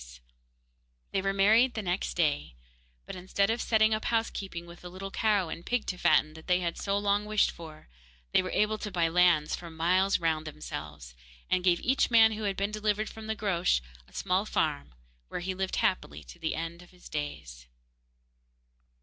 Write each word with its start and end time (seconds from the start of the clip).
There 0.01 0.17
they 1.11 1.21
were 1.21 1.31
married 1.31 1.75
the 1.75 1.83
next 1.83 2.15
day, 2.15 2.55
but 3.05 3.15
instead 3.15 3.51
of 3.51 3.61
setting 3.61 3.93
up 3.93 4.05
housekeeping 4.05 4.65
with 4.65 4.81
the 4.81 4.89
little 4.89 5.11
cow 5.11 5.49
and 5.49 5.63
pig 5.63 5.85
to 5.85 5.97
fatten 5.99 6.33
that 6.33 6.47
they 6.47 6.59
had 6.59 6.75
so 6.75 6.97
long 6.97 7.25
wished 7.25 7.51
for, 7.51 7.87
they 8.31 8.41
were 8.41 8.49
able 8.49 8.79
to 8.79 8.89
buy 8.89 9.09
lands 9.09 9.55
for 9.55 9.69
miles 9.69 10.19
round 10.19 10.47
for 10.47 10.53
themselves, 10.53 11.13
and 11.51 11.63
gave 11.63 11.79
each 11.81 12.09
man 12.09 12.31
who 12.31 12.45
had 12.45 12.57
been 12.57 12.71
delivered 12.71 13.09
from 13.11 13.27
the 13.27 13.35
Groac'h 13.35 13.79
a 14.07 14.13
small 14.13 14.43
farm, 14.43 14.95
where 15.27 15.41
he 15.41 15.53
lived 15.53 15.75
happily 15.75 16.23
to 16.23 16.39
the 16.39 16.55
end 16.55 16.81
of 16.81 16.89
his 16.89 17.07
days. 17.07 17.67